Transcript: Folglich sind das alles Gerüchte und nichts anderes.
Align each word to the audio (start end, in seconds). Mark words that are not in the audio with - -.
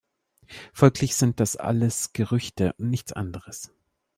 Folglich 0.73 1.13
sind 1.13 1.39
das 1.39 1.57
alles 1.57 2.11
Gerüchte 2.11 2.73
und 2.79 2.89
nichts 2.89 3.13
anderes. 3.13 3.71